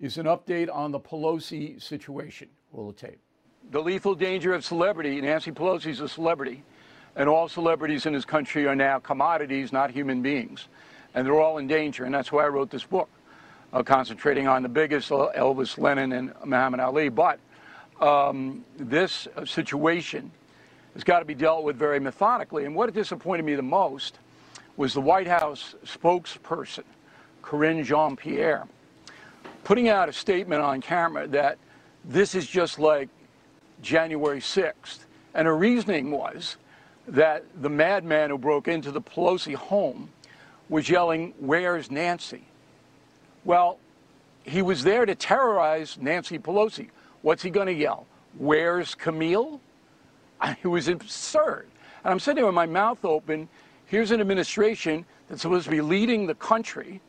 [0.00, 2.48] is an update on the Pelosi situation.
[2.72, 3.20] Roll the tape.
[3.70, 5.20] The lethal danger of celebrity.
[5.20, 6.64] Nancy Pelosi is a celebrity,
[7.14, 10.66] and all celebrities in this country are now commodities, not human beings,
[11.14, 12.06] and they're all in danger.
[12.06, 13.08] And that's why I wrote this book,
[13.72, 17.08] uh, concentrating on the biggest uh, Elvis, Lennon, and Muhammad Ali.
[17.08, 17.38] But
[18.00, 20.30] um, this situation
[20.94, 22.64] has got to be dealt with very methodically.
[22.64, 24.18] And what disappointed me the most
[24.76, 26.84] was the White House spokesperson,
[27.42, 28.66] Karine Jean-Pierre,
[29.64, 31.58] putting out a statement on camera that
[32.04, 33.08] this is just like
[33.82, 35.00] January 6th.
[35.34, 36.56] And her reasoning was
[37.06, 40.08] that the madman who broke into the Pelosi home
[40.68, 42.44] was yelling, Where's Nancy?
[43.44, 43.78] Well,
[44.44, 46.88] he was there to terrorize Nancy Pelosi.
[47.22, 48.06] What's he going to yell?
[48.38, 49.60] Where's Camille?
[50.62, 51.68] It was absurd.
[52.02, 53.48] And I'm sitting there with my mouth open.
[53.84, 57.02] Here's an administration that's supposed to be leading the country,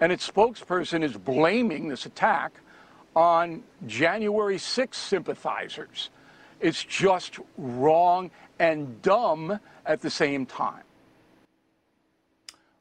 [0.00, 2.52] and its spokesperson is blaming this attack
[3.14, 6.08] on January 6 sympathizers.
[6.60, 10.84] It's just wrong and dumb at the same time.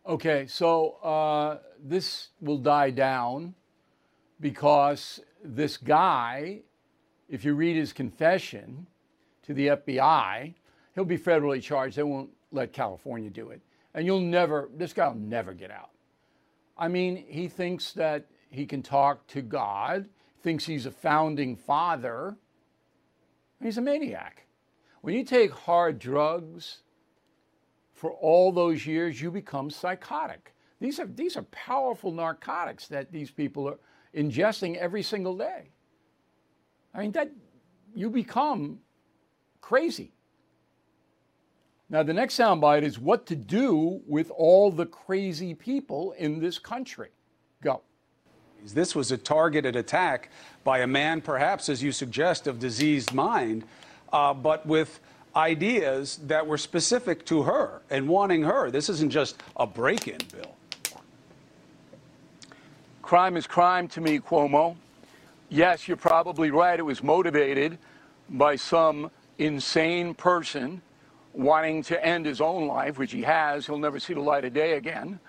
[0.08, 3.54] Okay, so uh, this will die down
[4.40, 6.62] because this guy,
[7.28, 8.88] if you read his confession
[9.44, 10.54] to the FBI,
[10.96, 11.98] he'll be federally charged.
[11.98, 13.62] They won't let California do it.
[13.94, 15.90] And you'll never, this guy will never get out.
[16.78, 20.08] I mean, he thinks that he can talk to God,
[20.42, 22.38] thinks he's a founding father.
[23.62, 24.46] He's a maniac.
[25.02, 26.80] When you take hard drugs
[28.00, 30.54] for all those years, you become psychotic.
[30.80, 33.78] These are, these are powerful narcotics that these people are
[34.16, 35.72] ingesting every single day.
[36.94, 37.30] I mean, that
[37.94, 38.80] you become
[39.60, 40.14] crazy.
[41.90, 46.58] Now, the next soundbite is what to do with all the crazy people in this
[46.58, 47.10] country.
[47.62, 47.82] Go.
[48.74, 50.30] This was a targeted attack
[50.64, 53.66] by a man, perhaps, as you suggest, of diseased mind,
[54.14, 55.02] uh, but with
[55.36, 58.72] ideas that were specific to her and wanting her.
[58.72, 60.56] This isn't just a break in, Bill.
[63.02, 64.76] Crime is crime to me, Cuomo.
[65.50, 66.80] Yes, you're probably right.
[66.80, 67.80] It was motivated
[68.30, 70.82] by some insane person
[71.34, 73.66] wanting to end his own life, which he has.
[73.66, 75.20] He'll never see the light of day again,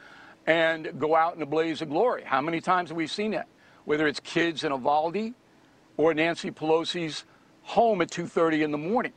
[0.46, 2.22] and go out in a blaze of glory.
[2.24, 3.46] How many times have we seen that?
[3.84, 5.32] Whether it's kids in Uvalde
[5.96, 7.24] or Nancy Pelosi's
[7.62, 9.12] home at 2:30 in the morning.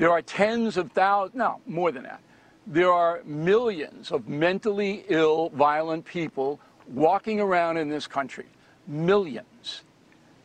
[0.00, 2.22] There are tens of thousands, no, more than that.
[2.66, 6.58] There are millions of mentally ill, violent people
[6.88, 8.46] walking around in this country,
[8.86, 9.82] millions.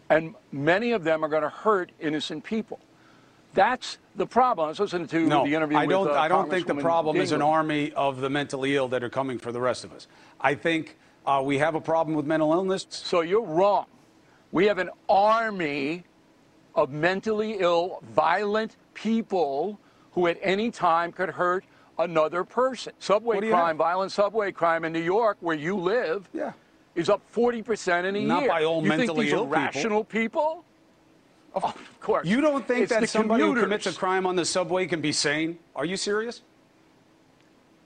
[0.10, 2.82] And many of them are going to hurt innocent people.
[3.54, 4.66] That's the problem.
[4.66, 6.76] I was listening to no, the interview I don't, with uh, I don't think the
[6.76, 9.94] problem is an army of the mentally ill that are coming for the rest of
[9.94, 10.08] us.
[10.42, 12.88] I think uh, we have a problem with mental illness.
[12.90, 13.86] So you're wrong.
[14.52, 16.04] We have an army
[16.76, 19.80] of mentally ill, violent people
[20.14, 21.64] who at any time could hurt
[22.00, 22.94] another person.
[23.00, 23.78] Subway crime, have?
[23.78, 26.54] violent subway crime in New York, where you live, Yeah.
[26.96, 28.50] is up 40% in a Not year.
[28.50, 29.54] by all you think mentally these ill people.
[29.62, 30.66] rational people?
[31.54, 32.28] Oh, of course.
[32.28, 35.12] You don't think It's that somebody who commits a crime on the subway can be
[35.14, 35.58] sane?
[35.76, 36.42] Are you serious?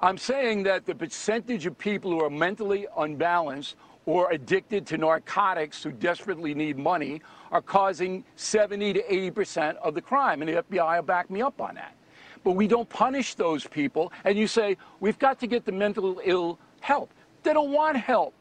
[0.02, 3.76] I'm saying that the percentage of people who are mentally unbalanced
[4.10, 9.94] or addicted to narcotics who desperately need money are causing 70 to 80 percent of
[9.94, 11.96] the crime, and the FBI will back me up on that.
[12.44, 16.20] But we don't punish those people, and you say we've got to get the mental
[16.26, 17.14] ill help.
[17.44, 18.34] They don't want help.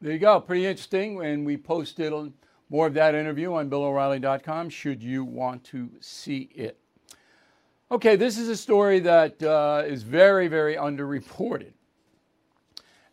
[0.00, 0.40] There you go.
[0.40, 1.22] Pretty interesting.
[1.22, 2.14] And we posted
[2.70, 6.78] more of that interview on BillO'Reilly.com should you want to see it.
[7.90, 11.72] Okay, this is a story that uh, is very, very underreported.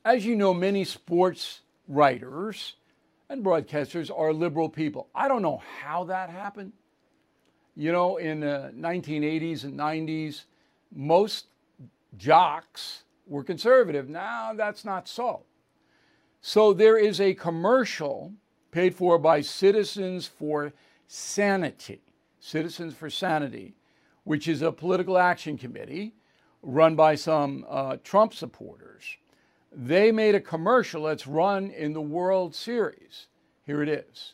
[0.04, 2.76] As you know, many sports writers
[3.30, 5.08] and broadcasters are liberal people.
[5.14, 6.74] I don't know how that happened.
[7.76, 10.46] You know, in the 1980s and 90s,
[10.94, 11.46] most
[12.18, 14.10] jocks were conservative.
[14.10, 15.44] Now that's not so.
[16.42, 18.34] So there is a commercial
[18.72, 20.74] paid for by Citizens for
[21.08, 22.02] Sanity,
[22.40, 23.76] Citizens for Sanity,
[24.24, 26.14] which is a political action committee
[26.64, 29.18] run by some uh, Trump supporters.
[29.74, 33.28] They made a commercial that's run in the World Series.
[33.66, 34.34] Here it is.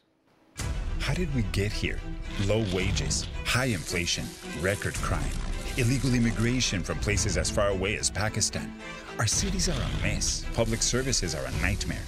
[1.00, 2.00] How did we get here?
[2.48, 4.26] Low wages, high inflation,
[4.62, 5.30] record crime,
[5.78, 8.74] illegal immigration from places as far away as Pakistan.
[9.20, 10.44] Our cities are a mess.
[10.56, 12.04] Public services are a nightmare.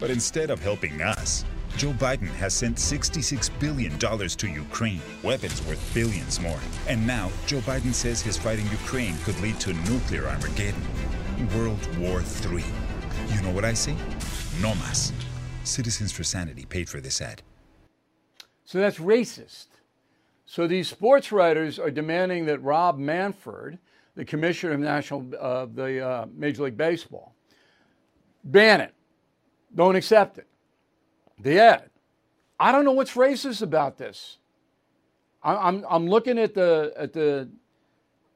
[0.00, 1.44] But instead of helping us,
[1.76, 6.60] Joe Biden has sent $66 billion to Ukraine, weapons worth billions more.
[6.88, 10.82] And now, Joe Biden says his fighting Ukraine could lead to nuclear Armageddon.
[11.54, 12.64] World War III.
[13.32, 13.96] You know what I see?
[14.60, 15.12] No mas.
[15.64, 17.42] Citizens for Sanity paid for this ad.
[18.64, 19.66] So that's racist.
[20.46, 23.78] So these sports writers are demanding that Rob Manfred,
[24.16, 27.34] the commissioner of national uh, the uh, Major League Baseball,
[28.44, 28.94] ban it.
[29.74, 30.46] Don't accept it.
[31.38, 31.90] The ad.
[32.60, 34.38] I don't know what's racist about this.
[35.42, 37.48] I, I'm I'm looking at the at the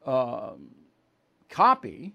[0.07, 0.69] um,
[1.51, 2.15] copy.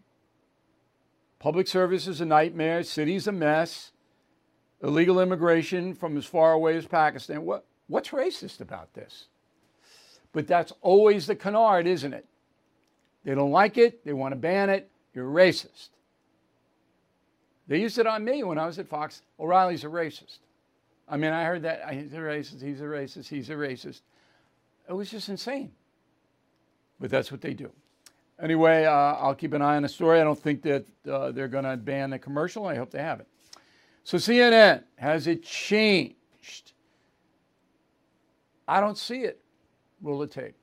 [1.41, 2.83] Public service is a nightmare.
[2.83, 3.93] City's a mess.
[4.83, 7.43] illegal immigration from as far away as Pakistan.
[7.43, 9.25] What, what's racist about this?
[10.33, 12.27] But that's always the canard, isn't it?
[13.23, 15.89] They don't like it, they want to ban it, you're racist.
[17.67, 19.23] They used it on me when I was at Fox.
[19.39, 20.39] O'Reilly's a racist.
[21.07, 24.01] I mean, I heard that he's a racist, he's a racist, he's a racist.
[24.87, 25.71] It was just insane.
[26.99, 27.71] But that's what they do.
[28.41, 30.19] Anyway, uh, I'll keep an eye on the story.
[30.19, 32.65] I don't think that uh, they're going to ban the commercial.
[32.65, 33.27] I hope they have it.
[34.03, 36.71] So, CNN, has it changed?
[38.67, 39.39] I don't see it.
[40.01, 40.55] Roll the tape.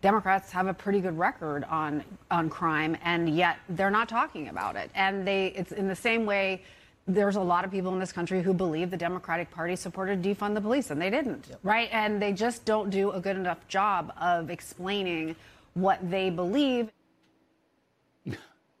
[0.00, 4.76] Democrats have a pretty good record on on crime, and yet they're not talking about
[4.76, 4.90] it.
[4.94, 6.62] And they, it's in the same way.
[7.06, 10.54] There's a lot of people in this country who believe the Democratic Party supported defund
[10.54, 11.58] the police, and they didn't, yep.
[11.62, 11.88] right?
[11.90, 15.34] And they just don't do a good enough job of explaining
[15.74, 16.90] what they believe.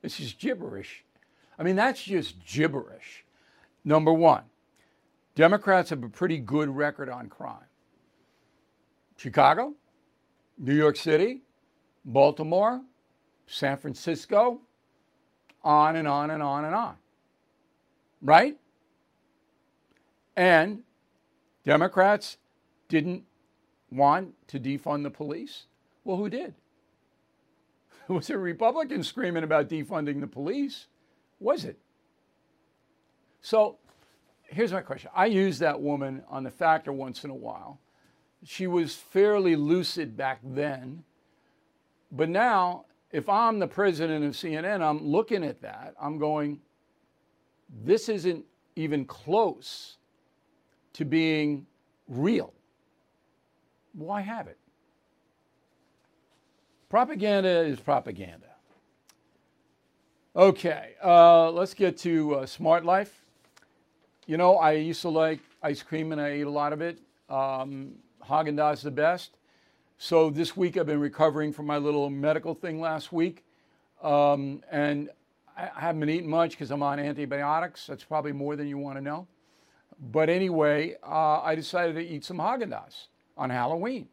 [0.02, 1.04] this is gibberish.
[1.58, 3.24] I mean, that's just gibberish.
[3.84, 4.42] Number one,
[5.34, 7.58] Democrats have a pretty good record on crime.
[9.16, 9.74] Chicago,
[10.58, 11.42] New York City,
[12.04, 12.80] Baltimore,
[13.46, 14.60] San Francisco,
[15.64, 16.94] on and on and on and on.
[18.22, 18.56] Right?
[20.36, 20.82] And
[21.64, 22.38] Democrats
[22.88, 23.24] didn't
[23.90, 25.64] want to defund the police.
[26.04, 26.54] Well, who did?
[28.14, 30.86] Was a Republican screaming about defunding the police?
[31.40, 31.78] Was it?
[33.42, 33.78] So
[34.44, 35.10] here's my question.
[35.14, 37.78] I use that woman on the factor once in a while
[38.44, 41.04] she was fairly lucid back then.
[42.12, 45.94] But now, if I'm the president of CNN, I'm looking at that.
[46.00, 46.60] I'm going,
[47.84, 48.44] this isn't
[48.76, 49.96] even close
[50.94, 51.66] to being
[52.06, 52.52] real.
[53.92, 54.58] Why have it?
[56.88, 58.46] Propaganda is propaganda.
[60.34, 63.26] Okay, uh, let's get to uh, Smart Life.
[64.26, 66.98] You know, I used to like ice cream and I ate a lot of it.
[67.28, 69.36] Um, Haagen Dazs the best.
[69.98, 73.44] So this week I've been recovering from my little medical thing last week,
[74.02, 75.10] um, and
[75.58, 77.86] I haven't been eating much because I'm on antibiotics.
[77.86, 79.26] That's probably more than you want to know.
[80.00, 84.08] But anyway, uh, I decided to eat some Haagen Dazs on Halloween,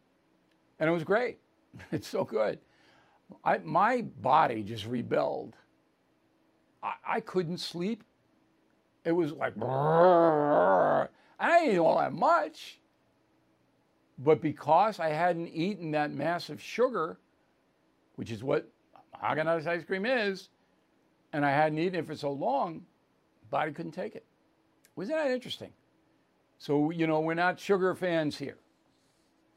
[0.78, 1.38] and it was great.
[1.92, 2.58] It's so good.
[3.44, 5.54] I, my body just rebelled.
[6.82, 8.04] I, I couldn't sleep.
[9.04, 11.08] It was like, I
[11.70, 12.80] eat all that much.
[14.18, 17.18] But because I hadn't eaten that massive sugar,
[18.14, 18.68] which is what
[19.22, 20.48] Haagen-Dazs ice cream is,
[21.32, 22.82] and I hadn't eaten it for so long,
[23.50, 24.24] body couldn't take it.
[24.96, 25.72] Wasn't that interesting?
[26.58, 28.56] So, you know, we're not sugar fans here.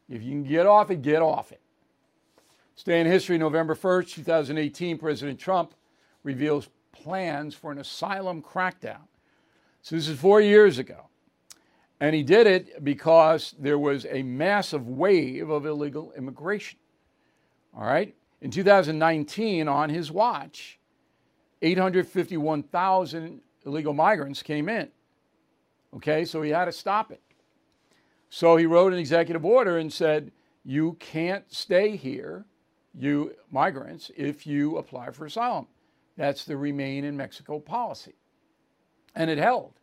[0.10, 1.62] If you can get off it, get off it.
[2.80, 5.74] Stay in history, November 1st, 2018, President Trump
[6.24, 9.02] reveals plans for an asylum crackdown.
[9.82, 11.10] So this is four years ago.
[12.00, 16.80] And he did it because there was a massive wave of illegal immigration.
[17.76, 18.16] All right?
[18.40, 20.80] In 2019, on his watch,
[21.62, 24.88] 851,000 illegal migrants came in.
[25.98, 27.22] Okay, so he had to stop it.
[28.30, 30.32] So he wrote an executive order and said,
[30.64, 32.46] You can't stay here,
[32.98, 35.68] you migrants, if you apply for asylum.
[36.18, 38.16] That's the remain in Mexico policy.
[39.16, 39.74] And it held.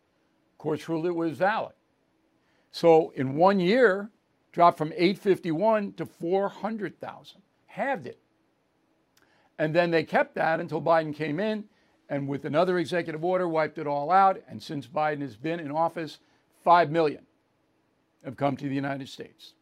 [0.57, 1.73] Courts ruled it was valid.
[2.71, 4.11] So in one year,
[4.51, 8.19] dropped from 851 to 400,000, halved it.
[9.59, 11.65] And then they kept that until Biden came in
[12.09, 14.41] and with another executive order wiped it all out.
[14.47, 16.19] And since Biden has been in office,
[16.63, 17.25] 5 million
[18.23, 19.53] have come to the United States.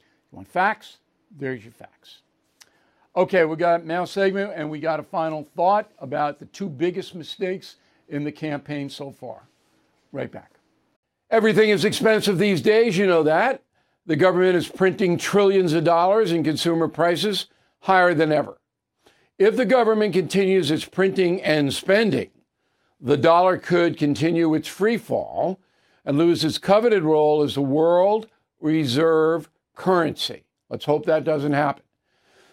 [0.00, 0.98] You want facts?
[1.30, 2.22] There's your facts.
[3.14, 7.14] Okay, we got now segment and we got a final thought about the two biggest
[7.14, 7.76] mistakes
[8.08, 9.42] in the campaign so far.
[10.12, 10.52] Right back.
[11.30, 13.62] Everything is expensive these days, you know that.
[14.06, 17.46] The government is printing trillions of dollars and consumer prices
[17.80, 18.58] higher than ever.
[19.38, 22.30] If the government continues its printing and spending,
[23.00, 25.60] the dollar could continue its free fall
[26.04, 28.28] and lose its coveted role as the world
[28.60, 30.44] reserve currency.
[30.68, 31.82] Let's hope that doesn't happen.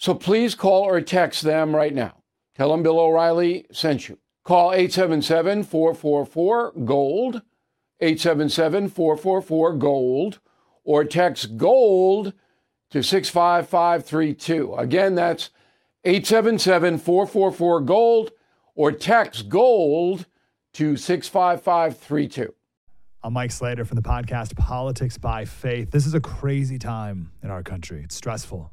[0.00, 2.22] So please call or text them right now.
[2.54, 4.16] Tell them Bill O'Reilly sent you.
[4.44, 7.42] Call 877 444 GOLD
[8.00, 10.38] 877 444 GOLD
[10.84, 12.32] or text GOLD
[12.90, 14.74] to 65532.
[14.76, 15.50] Again, that's
[16.04, 18.30] 877 444 GOLD
[18.74, 20.24] or text GOLD
[20.72, 22.54] to 65532.
[23.22, 25.90] I'm Mike Slater from the podcast Politics by Faith.
[25.90, 28.02] This is a crazy time in our country.
[28.02, 28.72] It's stressful,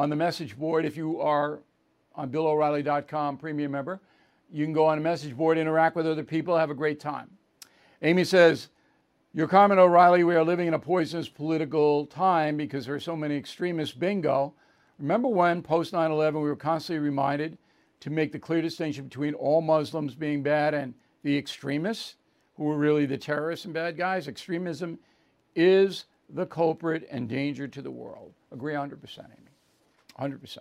[0.00, 0.86] on the message board.
[0.86, 1.60] If you are
[2.14, 4.00] on BillO'Reilly.com premium member,
[4.50, 7.28] you can go on a message board, interact with other people, have a great time.
[8.00, 8.68] Amy says,
[9.34, 13.14] Your comment, O'Reilly, we are living in a poisonous political time because there are so
[13.14, 13.94] many extremists.
[13.94, 14.54] Bingo.
[14.98, 17.58] Remember when, post 9 11, we were constantly reminded
[18.00, 22.14] to make the clear distinction between all Muslims being bad and the extremists,
[22.56, 24.28] who were really the terrorists and bad guys?
[24.28, 24.98] Extremism
[25.54, 28.32] is the culprit and danger to the world.
[28.50, 29.49] Agree 100%, Amy.
[30.20, 30.58] 100%.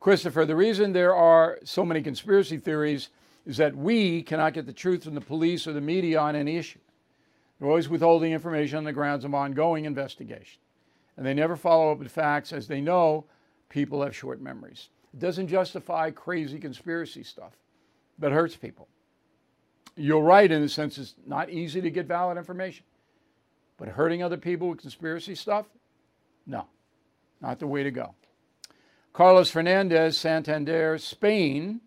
[0.00, 3.08] Christopher, the reason there are so many conspiracy theories
[3.46, 6.56] is that we cannot get the truth from the police or the media on any
[6.56, 6.78] issue.
[7.58, 10.60] They're always withholding information on the grounds of ongoing investigation.
[11.16, 13.24] And they never follow up with facts as they know
[13.68, 14.90] people have short memories.
[15.12, 17.52] It doesn't justify crazy conspiracy stuff,
[18.18, 18.86] but hurts people.
[19.96, 22.84] You're right in the sense it's not easy to get valid information.
[23.78, 25.66] But hurting other people with conspiracy stuff?
[26.46, 26.66] No,
[27.40, 28.14] not the way to go.
[29.18, 31.80] Carlos Fernandez, Santander, Spain.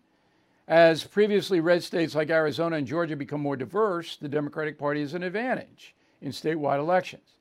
[0.68, 5.14] As previously red states like Arizona and Georgia become more diverse, the Democratic Party is
[5.14, 7.38] an advantage in statewide elections.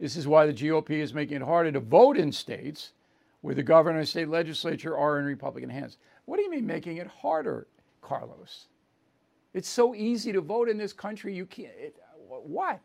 [0.00, 2.92] This is why the GOP is making it harder to vote in states
[3.42, 5.98] where the governor and state legislature are in Republican hands.
[6.24, 7.66] What do you mean making it harder,
[8.00, 8.68] Carlos?
[9.52, 11.34] It's so easy to vote in this country.
[11.34, 11.74] You can't.
[11.78, 11.96] It,
[12.28, 12.80] what?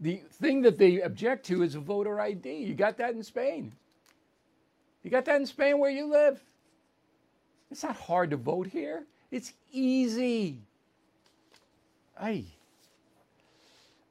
[0.00, 2.52] The thing that they object to is a voter ID.
[2.52, 3.70] You got that in Spain.
[5.02, 6.42] You got that in Spain where you live.
[7.70, 9.06] It's not hard to vote here.
[9.30, 10.62] It's easy.
[12.18, 12.44] Ay.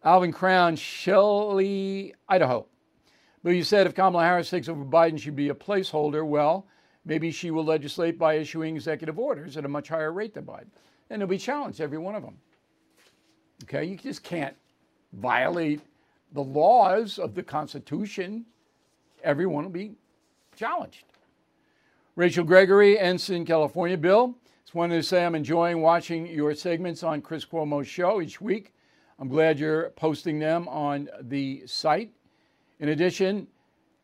[0.04, 2.66] Alvin Crown, Shelley, Idaho.
[3.44, 6.26] But you said if Kamala Harris takes over Biden, she'd be a placeholder.
[6.26, 6.66] Well,
[7.06, 10.68] maybe she will legislate by issuing executive orders at a much higher rate than Biden.
[11.10, 12.38] And they'll be challenged, every one of them.
[13.64, 14.56] Okay, you just can't
[15.14, 15.82] violate
[16.34, 18.46] the laws of the Constitution.
[19.24, 19.96] Everyone will be
[20.58, 21.06] challenged.
[22.16, 23.96] Rachel Gregory, Ensign, California.
[23.96, 28.42] Bill, just wanted to say I'm enjoying watching your segments on Chris Cuomo's show each
[28.42, 28.74] week.
[29.20, 32.12] I'm glad you're posting them on the site.
[32.80, 33.48] In addition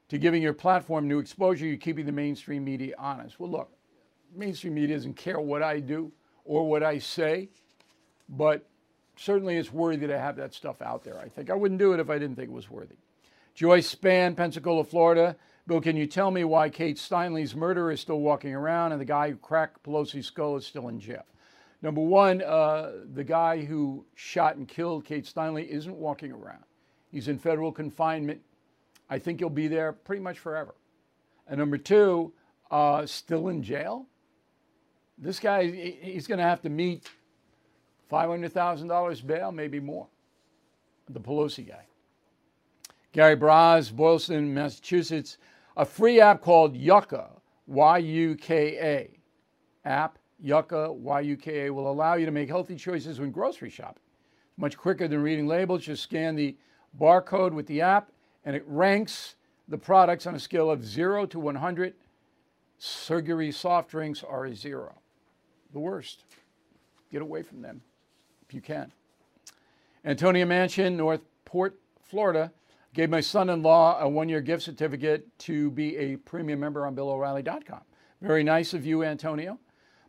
[0.10, 3.40] to giving your platform new exposure, you're keeping the mainstream media honest.
[3.40, 3.72] Well, look,
[4.36, 6.12] mainstream media doesn't care what I do
[6.46, 7.50] or what I say,
[8.30, 8.68] but
[9.16, 11.20] certainly it's worthy to have that stuff out there.
[11.20, 12.96] I think I wouldn't do it if I didn't think it was worthy.
[13.56, 15.36] Joyce Span, Pensacola, Florida.
[15.66, 19.06] Bill, can you tell me why Kate Steinle's murderer is still walking around and the
[19.06, 21.24] guy who cracked Pelosi's skull is still in jail?
[21.82, 26.64] Number one, uh, the guy who shot and killed Kate Steinle isn't walking around.
[27.12, 28.42] He's in federal confinement.
[29.10, 30.76] I think he'll be there pretty much forever.
[31.48, 32.34] And number two,
[32.72, 34.06] uh, still in jail.
[35.18, 37.10] This guy, he's going to have to meet
[38.12, 40.08] $500,000 bail, maybe more.
[41.10, 41.86] The Pelosi guy.
[43.12, 45.38] Gary Braz, Boylston, Massachusetts.
[45.76, 47.30] A free app called Yuka,
[47.68, 49.88] Y U K A.
[49.88, 53.70] App, Yuka, Y U K A, will allow you to make healthy choices when grocery
[53.70, 54.04] shopping.
[54.58, 55.84] Much quicker than reading labels.
[55.84, 56.56] Just scan the
[57.00, 58.12] barcode with the app,
[58.46, 59.36] and it ranks
[59.68, 61.96] the products on a scale of 0 to 100.
[62.78, 64.94] Surgery soft drinks are a zero.
[65.72, 66.26] The worst.
[67.12, 67.82] Get away from them
[68.46, 68.92] if you can.
[70.06, 72.52] Antonia Mansion, Northport, Florida,
[72.94, 76.86] gave my son in law a one year gift certificate to be a premium member
[76.86, 77.82] on BillO'Reilly.com.
[78.22, 79.60] Very nice of you, Antonio.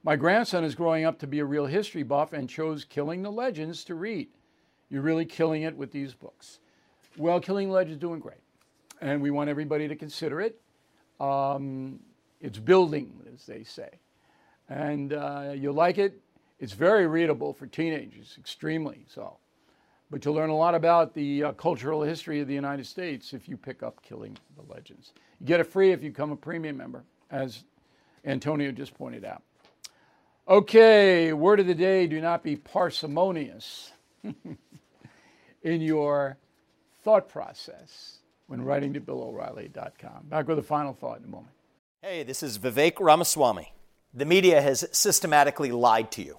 [0.03, 3.33] My grandson is growing up to be a real history buff and chose Killing the
[3.33, 4.29] Legends to read.
[4.91, 6.61] You're really killing it with these books.
[7.17, 8.43] Well, Killing the Legends is doing great,
[9.01, 10.61] and we want everybody to consider it.
[11.21, 12.01] Um,
[12.41, 13.89] it's building, as they say.
[14.69, 16.21] And uh, you'll like it.
[16.61, 19.39] It's very readable for teenagers, extremely so.
[20.15, 23.49] But you'll learn a lot about the uh, cultural history of the United States if
[23.49, 25.13] you pick up Killing the Legends.
[25.41, 27.03] You get it free if you become a premium member,
[27.33, 27.65] as
[28.25, 29.43] Antonio just pointed out.
[30.47, 33.91] Okay, word of the day do not be parsimonious.
[35.65, 36.37] in your
[37.03, 40.27] thought process when writing to BillO'Reilly.com.
[40.29, 41.55] Back with a final thought in a moment.
[42.03, 43.73] Hey, this is Vivek Ramaswamy.
[44.13, 46.39] The media has systematically lied to you.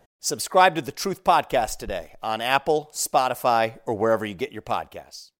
[0.23, 5.31] Subscribe to the Truth Podcast today on Apple, Spotify, or wherever you get your podcasts.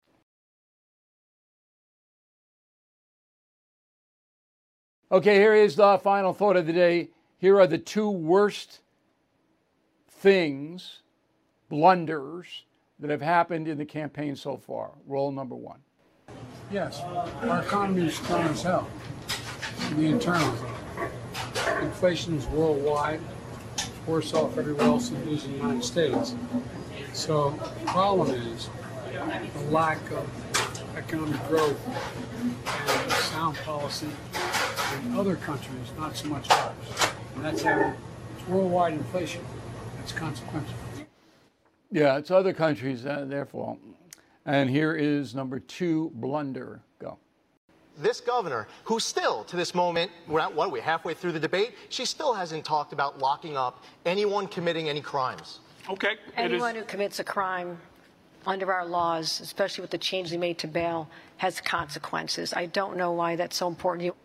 [5.12, 7.10] Okay, here is the final thought of the day.
[7.38, 8.80] Here are the two worst
[10.10, 11.04] things,
[11.70, 12.64] blunders,
[13.00, 14.94] that have happened in the campaign so far.
[15.06, 15.82] Roll number one.
[16.72, 18.90] Yes, our economy is strong as hell.
[19.96, 20.56] The internal.
[21.84, 23.20] Inflation is worldwide,
[24.08, 26.36] worse off everywhere else in the United States.
[27.14, 28.70] So the problem is
[29.54, 30.28] the lack of
[30.98, 34.10] economic growth and sound policy
[35.06, 36.74] in other countries, not so much ours.
[37.36, 39.44] And that's it's worldwide inflation.
[39.98, 40.76] That's consequential.
[41.92, 43.80] Yeah, it's other countries, uh, fault.
[44.46, 46.82] And here is number two blunder.
[47.98, 48.04] Go.
[48.04, 51.40] This governor, who still, to this moment, we're at what are we halfway through the
[51.40, 55.60] debate, she still hasn't talked about locking up anyone committing any crimes.
[55.90, 56.16] Okay.
[56.38, 57.78] Anyone who commits a crime
[58.46, 62.54] under our laws, especially with the change they made to bail, has consequences.
[62.54, 64.06] I don't know why that's so important.
[64.06, 64.16] You.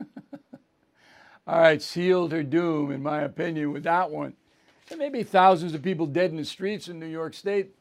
[1.46, 4.34] All right, sealed her doom, in my opinion, with that one.
[4.88, 7.74] There may be thousands of people dead in the streets in New York State.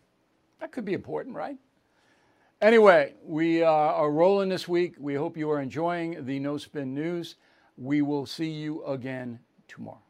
[0.60, 1.58] That could be important, right?
[2.62, 4.94] Anyway, we uh, are rolling this week.
[5.00, 7.36] We hope you are enjoying the No Spin News.
[7.76, 10.04] We will see you again tomorrow.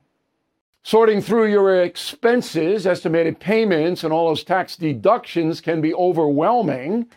[0.84, 7.10] Sorting through your expenses, estimated payments, and all those tax deductions can be overwhelming,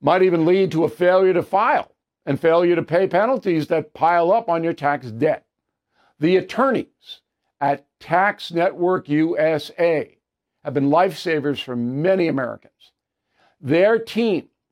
[0.00, 1.92] might even lead to a failure to file
[2.24, 5.46] and failure to pay penalties that pile up on your tax debt.
[6.18, 7.20] The attorneys
[7.60, 10.18] at Tax Network USA
[10.64, 12.72] have been lifesavers for many Americans.
[13.60, 14.48] Their team